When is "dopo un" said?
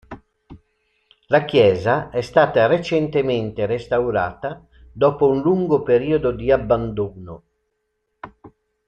4.91-5.41